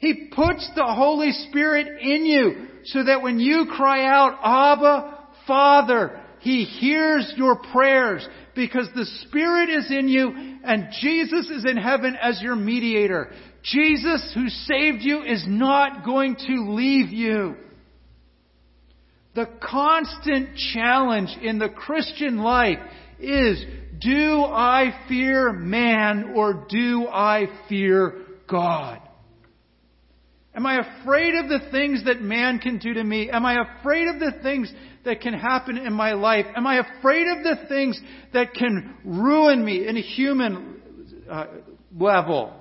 [0.00, 6.18] He puts the Holy Spirit in you so that when you cry out, Abba, Father,
[6.40, 10.32] He hears your prayers because the Spirit is in you
[10.64, 13.30] and Jesus is in heaven as your mediator.
[13.62, 17.56] Jesus who saved you is not going to leave you.
[19.34, 22.78] The constant challenge in the Christian life
[23.18, 23.62] is,
[24.00, 28.14] do I fear man or do I fear
[28.48, 29.00] God?
[30.54, 33.30] Am I afraid of the things that man can do to me?
[33.30, 34.72] Am I afraid of the things
[35.04, 36.46] that can happen in my life?
[36.56, 38.00] Am I afraid of the things
[38.32, 40.82] that can ruin me in a human
[41.30, 41.46] uh,
[41.96, 42.52] level?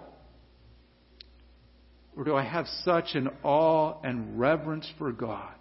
[2.15, 5.54] Or do I have such an awe and reverence for God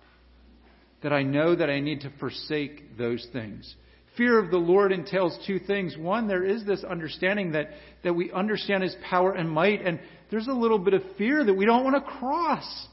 [1.03, 3.75] that I know that I need to forsake those things?
[4.19, 5.97] Fear of the Lord entails two things.
[5.97, 7.69] One, there is this understanding that,
[8.05, 10.01] that we understand His power and might, and
[10.31, 12.87] there's a little bit of fear that we don't want to cross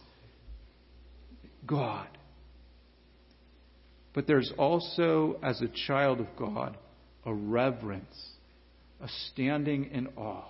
[1.65, 2.07] God.
[4.13, 6.77] But there's also, as a child of God,
[7.25, 8.15] a reverence,
[9.01, 10.45] a standing in awe.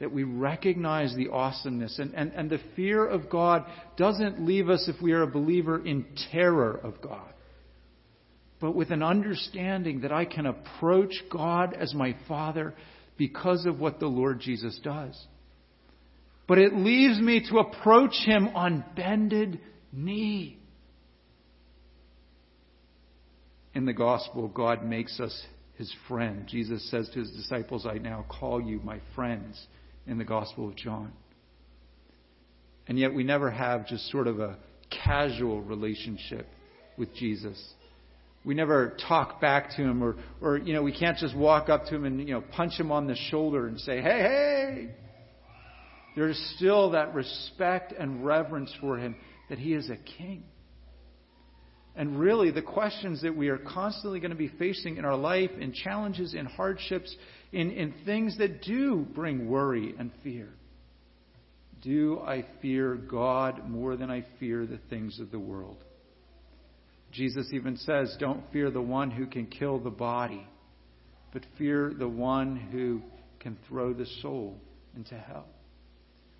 [0.00, 1.98] That we recognize the awesomeness.
[1.98, 3.64] And, and, and the fear of God
[3.96, 7.33] doesn't leave us, if we are a believer, in terror of God.
[8.64, 12.72] But with an understanding that I can approach God as my Father
[13.18, 15.22] because of what the Lord Jesus does.
[16.48, 19.60] But it leaves me to approach Him on bended
[19.92, 20.56] knee.
[23.74, 25.44] In the gospel, God makes us
[25.76, 26.46] his friend.
[26.46, 29.62] Jesus says to his disciples, I now call you my friends
[30.06, 31.12] in the gospel of John.
[32.86, 34.56] And yet we never have just sort of a
[35.04, 36.46] casual relationship
[36.96, 37.62] with Jesus.
[38.44, 41.86] We never talk back to him or, or, you know, we can't just walk up
[41.86, 44.94] to him and, you know, punch him on the shoulder and say, hey, hey.
[46.14, 49.16] There's still that respect and reverence for him
[49.48, 50.44] that he is a king.
[51.96, 55.50] And really, the questions that we are constantly going to be facing in our life,
[55.58, 57.14] in challenges, in hardships,
[57.52, 60.48] in, in things that do bring worry and fear.
[61.82, 65.84] Do I fear God more than I fear the things of the world?
[67.14, 70.46] Jesus even says, Don't fear the one who can kill the body,
[71.32, 73.00] but fear the one who
[73.40, 74.58] can throw the soul
[74.96, 75.46] into hell.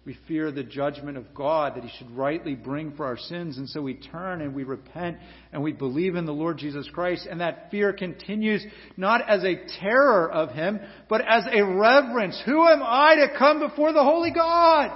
[0.05, 3.57] We fear the judgment of God that He should rightly bring for our sins.
[3.57, 5.17] And so we turn and we repent
[5.51, 7.27] and we believe in the Lord Jesus Christ.
[7.31, 8.65] And that fear continues
[8.99, 12.41] not as a terror of Him, but as a reverence.
[12.45, 14.91] Who am I to come before the Holy God?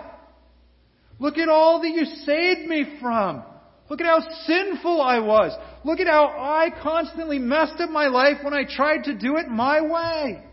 [1.18, 3.44] Look at all that you saved me from.
[3.90, 5.56] Look at how sinful I was.
[5.84, 9.48] Look at how I constantly messed up my life when I tried to do it
[9.48, 10.44] my way.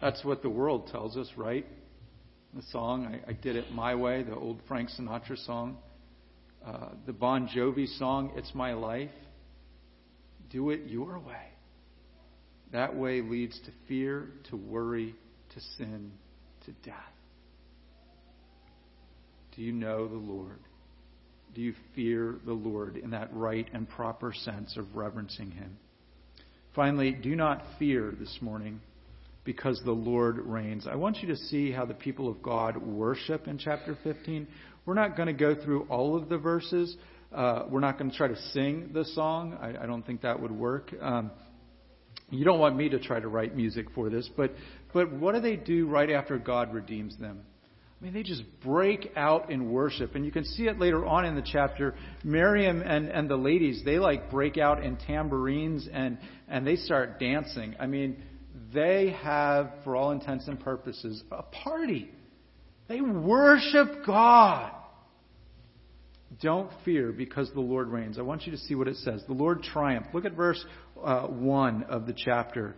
[0.00, 1.66] That's what the world tells us, right?
[2.54, 5.78] The song, I, I Did It My Way, the old Frank Sinatra song.
[6.64, 9.10] Uh, the Bon Jovi song, It's My Life.
[10.50, 11.48] Do it your way.
[12.72, 15.14] That way leads to fear, to worry,
[15.54, 16.12] to sin,
[16.66, 17.13] to death.
[19.56, 20.58] Do you know the Lord?
[21.54, 25.76] Do you fear the Lord in that right and proper sense of reverencing Him?
[26.74, 28.80] Finally, do not fear this morning
[29.44, 30.86] because the Lord reigns.
[30.90, 34.48] I want you to see how the people of God worship in chapter 15.
[34.86, 36.96] We're not going to go through all of the verses.
[37.32, 39.56] Uh, we're not going to try to sing the song.
[39.60, 40.92] I, I don't think that would work.
[41.00, 41.30] Um,
[42.30, 44.52] you don't want me to try to write music for this, but
[44.92, 47.42] but what do they do right after God redeems them?
[48.00, 50.14] I mean, they just break out in worship.
[50.14, 51.94] And you can see it later on in the chapter.
[52.22, 57.18] Miriam and, and the ladies, they like break out in tambourines and, and they start
[57.18, 57.74] dancing.
[57.78, 58.22] I mean,
[58.74, 62.10] they have, for all intents and purposes, a party.
[62.88, 64.72] They worship God.
[66.42, 68.18] Don't fear because the Lord reigns.
[68.18, 69.22] I want you to see what it says.
[69.26, 70.14] The Lord triumphed.
[70.14, 70.62] Look at verse
[71.02, 72.74] uh, 1 of the chapter.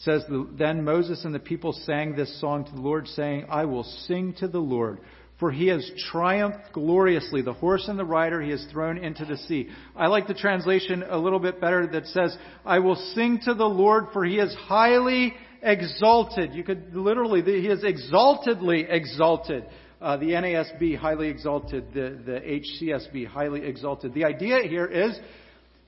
[0.00, 0.22] Says,
[0.58, 4.34] Then Moses and the people sang this song to the Lord, saying, I will sing
[4.38, 5.00] to the Lord
[5.40, 7.40] for he has triumphed gloriously.
[7.40, 9.70] The horse and the rider he has thrown into the sea.
[9.96, 13.64] I like the translation a little bit better that says, I will sing to the
[13.64, 16.54] Lord for he is highly exalted.
[16.54, 19.64] You could literally, he is exaltedly exalted.
[20.00, 21.86] Uh, the NASB, highly exalted.
[21.94, 24.12] The, the HCSB, highly exalted.
[24.12, 25.18] The idea here is,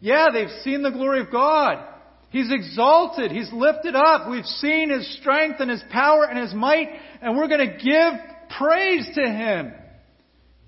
[0.01, 1.87] yeah, they've seen the glory of God.
[2.33, 3.31] He's exalted.
[3.31, 4.29] He's lifted up.
[4.29, 6.89] We've seen His strength and His power and His might,
[7.21, 9.73] and we're going to give praise to him.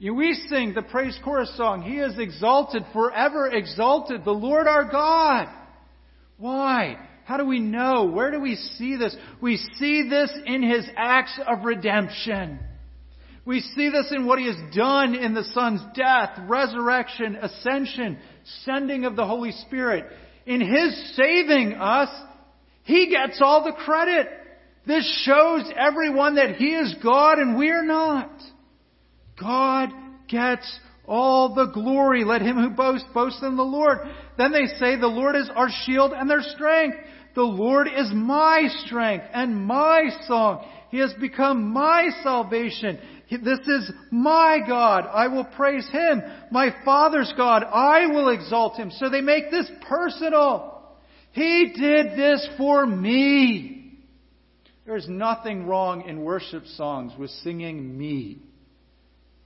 [0.01, 5.49] We sing the praise chorus song, He is exalted, forever exalted, the Lord our God.
[6.37, 6.99] Why?
[7.25, 8.05] How do we know?
[8.05, 9.17] Where do we see this?
[9.41, 12.59] We see this in his acts of redemption.
[13.47, 18.19] We see this in what he has done in the Son's death, resurrection, ascension,
[18.65, 20.05] sending of the Holy Spirit.
[20.47, 22.11] In his saving us,
[22.83, 24.29] he gets all the credit.
[24.87, 28.31] This shows everyone that he is God and we are not.
[29.41, 29.91] God
[30.29, 32.25] gets all the glory.
[32.25, 33.99] Let him who boasts boast in the Lord.
[34.37, 36.97] Then they say the Lord is our shield and their strength.
[37.35, 40.67] The Lord is my strength and my song.
[40.91, 43.01] He has become my salvation.
[43.31, 45.07] This is my God.
[45.07, 46.23] I will praise Him.
[46.51, 47.65] My Father's God.
[47.65, 48.91] I will exalt Him.
[48.91, 50.83] So they make this personal.
[51.33, 53.99] He did this for me.
[54.87, 58.43] There's nothing wrong in worship songs with singing me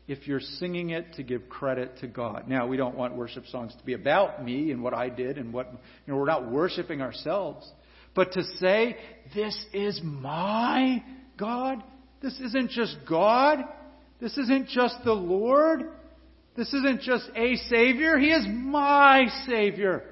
[0.08, 2.48] if you're singing it to give credit to God.
[2.48, 5.52] Now, we don't want worship songs to be about me and what I did and
[5.52, 7.70] what, you know, we're not worshiping ourselves.
[8.14, 8.96] But to say,
[9.34, 11.04] this is my
[11.38, 11.84] God,
[12.20, 13.60] this isn't just God,
[14.20, 15.82] this isn't just the Lord,
[16.56, 20.02] this isn't just a Savior, He is my Savior.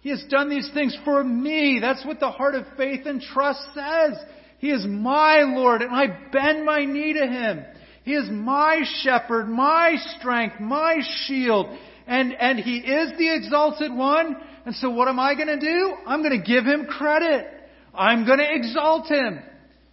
[0.00, 1.78] He has done these things for me.
[1.80, 4.16] That's what the heart of faith and trust says.
[4.58, 7.64] He is my Lord, and I bend my knee to Him.
[8.04, 11.66] He is my shepherd, my strength, my shield.
[12.06, 14.36] And, and He is the exalted one.
[14.64, 15.94] And so what am I going to do?
[16.06, 17.46] I'm going to give Him credit.
[17.94, 19.40] I'm going to exalt Him.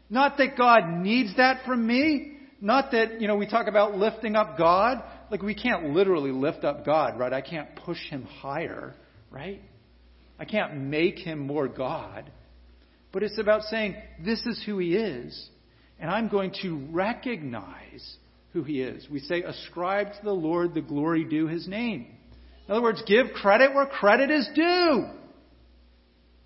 [0.09, 2.33] Not that God needs that from me.
[2.61, 5.03] Not that, you know, we talk about lifting up God.
[5.29, 7.33] Like we can't literally lift up God, right?
[7.33, 8.95] I can't push Him higher,
[9.29, 9.61] right?
[10.39, 12.31] I can't make Him more God.
[13.11, 15.49] But it's about saying, this is who He is
[15.99, 18.17] and I'm going to recognize
[18.53, 19.07] who He is.
[19.09, 22.07] We say, ascribe to the Lord the glory due His name.
[22.67, 25.05] In other words, give credit where credit is due.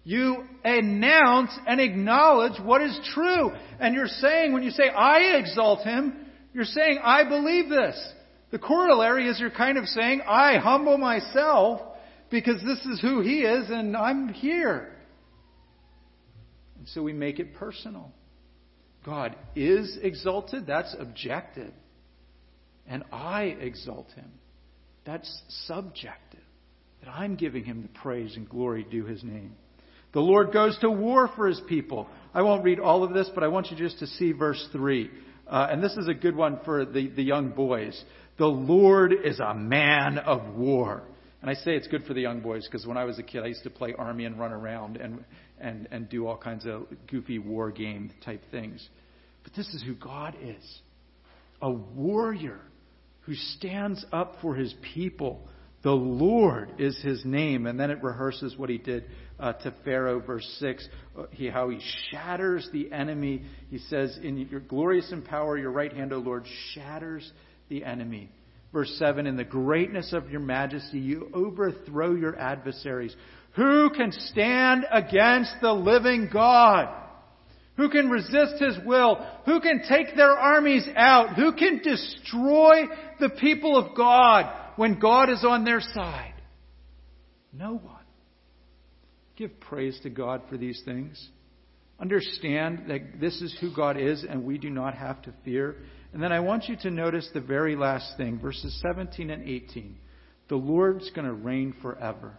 [0.04, 3.52] You announce and acknowledge what is true.
[3.80, 8.14] And you're saying, when you say, I exalt Him, you're saying, I believe this.
[8.52, 11.82] The corollary is you're kind of saying, I humble myself
[12.30, 14.92] because this is who He is and I'm here.
[16.78, 18.12] And so we make it personal.
[19.06, 21.74] God is exalted, that's objective.
[22.88, 24.32] And I exalt him,
[25.06, 26.40] that's subjective.
[27.04, 29.56] That I'm giving him the praise and glory due his name.
[30.14, 32.08] The Lord goes to war for his people.
[32.34, 35.10] I won't read all of this, but I want you just to see verse 3.
[35.48, 38.02] Uh, and this is a good one for the, the young boys.
[38.38, 41.04] The Lord is a man of war.
[41.42, 43.44] And I say it's good for the young boys because when I was a kid,
[43.44, 45.24] I used to play army and run around and,
[45.60, 48.88] and, and do all kinds of goofy war game type things.
[49.44, 50.82] But this is who God is
[51.62, 52.60] a warrior
[53.22, 55.48] who stands up for his people.
[55.84, 57.66] The Lord is his name.
[57.66, 59.06] And then it rehearses what he did
[59.40, 61.80] uh, to Pharaoh, verse 6, uh, he, how he
[62.12, 63.42] shatters the enemy.
[63.70, 67.30] He says, In your glorious in power, your right hand, O Lord, shatters
[67.70, 68.30] the enemy.
[68.72, 73.16] Verse 7 In the greatness of your majesty, you overthrow your adversaries.
[73.56, 76.98] Who can stand against the living God?
[77.78, 79.16] Who can resist his will?
[79.46, 81.36] Who can take their armies out?
[81.36, 82.84] Who can destroy
[83.20, 86.34] the people of God when God is on their side?
[87.54, 88.06] No one.
[89.36, 91.30] Give praise to God for these things.
[92.00, 95.78] Understand that this is who God is and we do not have to fear.
[96.14, 99.98] And then I want you to notice the very last thing, verses 17 and 18.
[100.50, 102.34] The Lord's going to reign forever.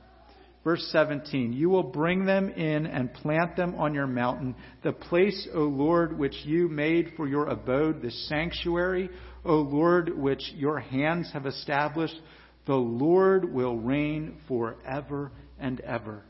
[0.64, 4.54] Verse 17, you will bring them in and plant them on your mountain,
[4.84, 9.10] the place, O Lord, which you made for your abode, the sanctuary,
[9.44, 12.18] O Lord, which your hands have established.
[12.66, 16.22] The Lord will reign forever and ever.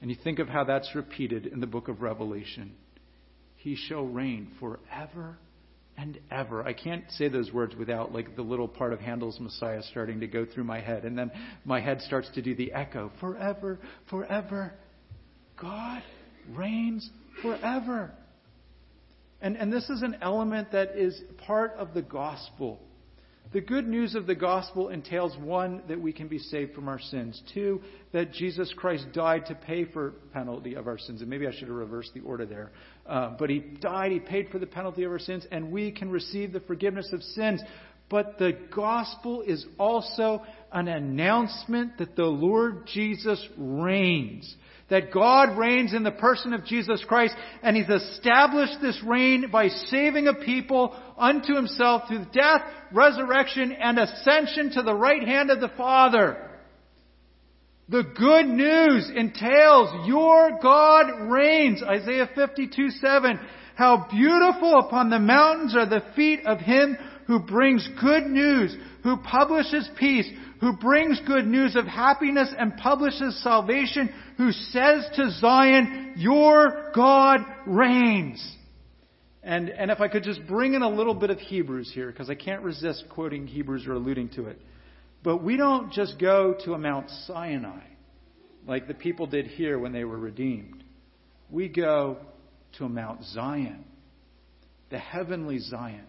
[0.00, 2.74] And you think of how that's repeated in the book of Revelation.
[3.56, 5.38] He shall reign forever
[5.96, 6.62] and ever.
[6.62, 10.26] I can't say those words without like the little part of Handel's Messiah starting to
[10.26, 11.04] go through my head.
[11.04, 11.30] And then
[11.64, 13.10] my head starts to do the echo.
[13.20, 13.78] Forever,
[14.10, 14.74] forever.
[15.58, 16.02] God
[16.54, 17.08] reigns
[17.40, 18.12] forever.
[19.44, 22.80] And, and this is an element that is part of the gospel.
[23.52, 26.98] The good news of the gospel entails one, that we can be saved from our
[26.98, 27.42] sins.
[27.52, 27.82] Two,
[28.14, 31.20] that Jesus Christ died to pay for penalty of our sins.
[31.20, 32.72] And maybe I should have reversed the order there.
[33.06, 36.10] Uh, but he died, he paid for the penalty of our sins, and we can
[36.10, 37.60] receive the forgiveness of sins.
[38.08, 40.42] But the gospel is also
[40.72, 44.56] an announcement that the Lord Jesus reigns.
[44.90, 49.68] That God reigns in the person of Jesus Christ, and He's established this reign by
[49.68, 52.60] saving a people unto Himself through death,
[52.92, 56.50] resurrection, and ascension to the right hand of the Father.
[57.88, 61.82] The good news entails your God reigns.
[61.82, 63.38] Isaiah 52 7.
[63.76, 69.16] How beautiful upon the mountains are the feet of him who brings good news, who
[69.16, 70.30] publishes peace,
[70.64, 74.08] who brings good news of happiness and publishes salvation,
[74.38, 78.42] who says to Zion, your God reigns.
[79.42, 82.30] And, and if I could just bring in a little bit of Hebrews here, because
[82.30, 84.58] I can't resist quoting Hebrews or alluding to it.
[85.22, 87.82] But we don't just go to a Mount Sinai
[88.66, 90.82] like the people did here when they were redeemed.
[91.50, 92.16] We go
[92.78, 93.84] to a Mount Zion,
[94.88, 96.06] the heavenly Zion,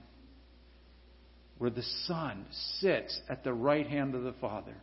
[1.57, 2.45] where the Son
[2.79, 4.75] sits at the right hand of the Father.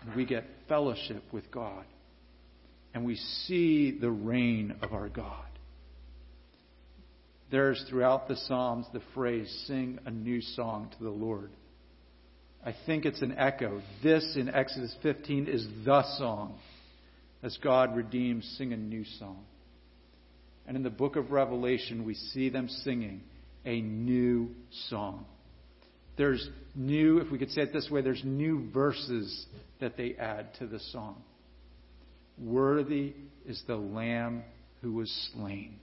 [0.00, 1.84] And we get fellowship with God.
[2.94, 5.46] And we see the reign of our God.
[7.50, 11.50] There's throughout the Psalms the phrase, sing a new song to the Lord.
[12.64, 13.82] I think it's an echo.
[14.02, 16.58] This in Exodus 15 is the song.
[17.42, 19.44] As God redeems, sing a new song.
[20.66, 23.22] And in the book of Revelation, we see them singing
[23.64, 24.50] a new
[24.88, 25.26] song.
[26.16, 29.46] There's new, if we could say it this way, there's new verses
[29.80, 31.22] that they add to the song.
[32.38, 33.14] Worthy
[33.46, 34.42] is the Lamb
[34.82, 35.76] who was slain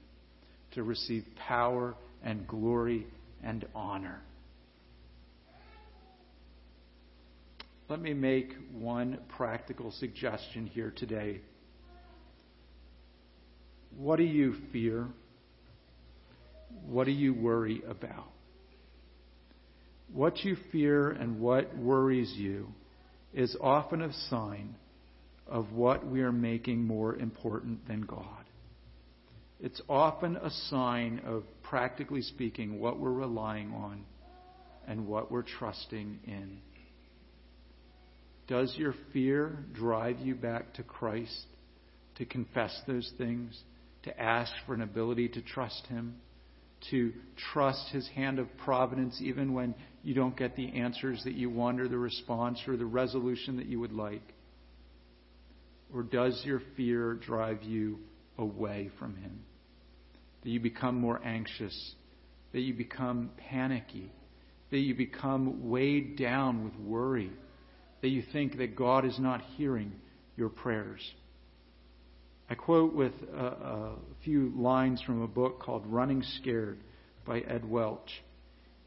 [0.74, 3.08] to receive power and glory
[3.44, 4.22] and honor.
[7.88, 11.42] Let me make one practical suggestion here today.
[13.98, 15.08] What do you fear?
[16.88, 18.28] What do you worry about?
[20.14, 22.68] What you fear and what worries you
[23.34, 24.76] is often a sign
[25.48, 28.26] of what we are making more important than God.
[29.60, 34.06] It's often a sign of, practically speaking, what we're relying on
[34.88, 36.60] and what we're trusting in.
[38.48, 41.46] Does your fear drive you back to Christ
[42.16, 43.60] to confess those things,
[44.04, 46.16] to ask for an ability to trust Him,
[46.90, 47.14] to
[47.54, 51.80] trust His hand of providence even when you don't get the answers that you want
[51.80, 54.34] or the response or the resolution that you would like?
[55.94, 58.00] Or does your fear drive you
[58.38, 59.40] away from Him?
[60.44, 61.96] That you become more anxious,
[62.54, 64.12] that you become panicky,
[64.72, 67.32] that you become weighed down with worry
[68.02, 69.92] that you think that God is not hearing
[70.38, 71.02] your prayers.
[72.50, 76.80] I quote with a, a few lines from a book called Running Scared
[77.26, 78.10] by Ed Welch.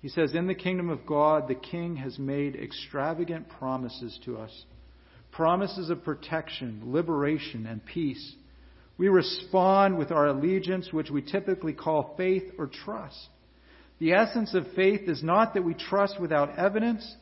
[0.02, 4.64] He says, In the kingdom of God, the king has made extravagant promises to us
[5.32, 8.34] promises of protection, liberation, and peace.
[8.98, 13.28] We respond with our allegiance, which we typically call faith or trust.
[13.98, 17.16] The essence of faith is not that we trust without evidence,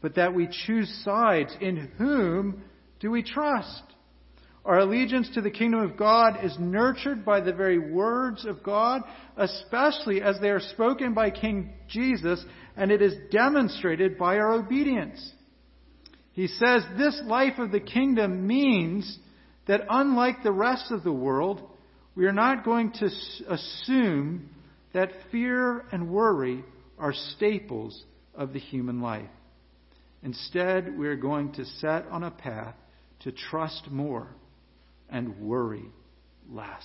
[0.00, 1.56] but that we choose sides.
[1.60, 2.62] In whom
[3.00, 3.82] do we trust?
[4.68, 9.00] Our allegiance to the kingdom of God is nurtured by the very words of God,
[9.34, 12.44] especially as they are spoken by King Jesus,
[12.76, 15.32] and it is demonstrated by our obedience.
[16.32, 19.18] He says this life of the kingdom means
[19.68, 21.62] that unlike the rest of the world,
[22.14, 23.08] we are not going to
[23.48, 24.50] assume
[24.92, 26.62] that fear and worry
[26.98, 28.04] are staples
[28.34, 29.30] of the human life.
[30.22, 32.74] Instead, we are going to set on a path
[33.20, 34.28] to trust more
[35.10, 35.84] and worry
[36.50, 36.84] less.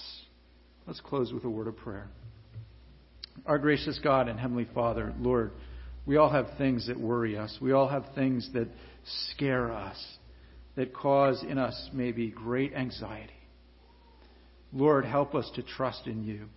[0.87, 2.07] Let's close with a word of prayer.
[3.45, 5.51] Our gracious God and Heavenly Father, Lord,
[6.05, 7.57] we all have things that worry us.
[7.61, 8.67] We all have things that
[9.31, 9.97] scare us,
[10.75, 13.33] that cause in us maybe great anxiety.
[14.71, 16.47] Lord, help us to trust in you.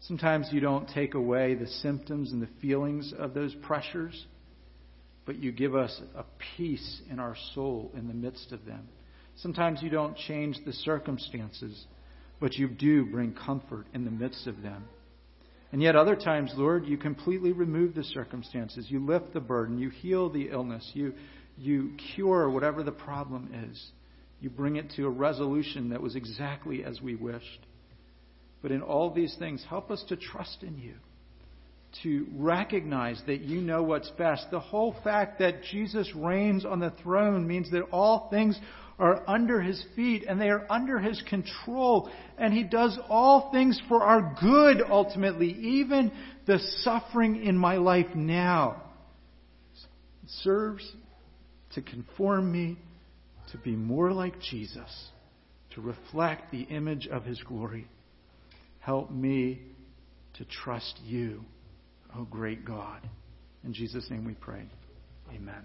[0.00, 4.26] Sometimes you don't take away the symptoms and the feelings of those pressures
[5.30, 6.24] but you give us a
[6.56, 8.88] peace in our soul in the midst of them.
[9.42, 11.86] Sometimes you don't change the circumstances,
[12.40, 14.84] but you do bring comfort in the midst of them.
[15.72, 18.86] And yet, other times, Lord, you completely remove the circumstances.
[18.88, 19.78] You lift the burden.
[19.78, 20.90] You heal the illness.
[20.94, 21.14] You,
[21.56, 23.90] you cure whatever the problem is.
[24.40, 27.66] You bring it to a resolution that was exactly as we wished.
[28.62, 30.94] But in all these things, help us to trust in you
[32.02, 34.46] to recognize that you know what's best.
[34.50, 38.58] The whole fact that Jesus reigns on the throne means that all things
[39.00, 42.10] are under his feet and they are under his control.
[42.38, 46.12] And he does all things for our good ultimately, even
[46.46, 48.82] the suffering in my life now.
[50.42, 50.88] Serves
[51.74, 52.76] to conform me
[53.50, 55.08] to be more like Jesus,
[55.74, 57.88] to reflect the image of his glory.
[58.78, 59.60] Help me
[60.34, 61.44] to trust you.
[62.16, 63.00] Oh, great God.
[63.64, 64.62] In Jesus' name we pray.
[65.34, 65.64] Amen.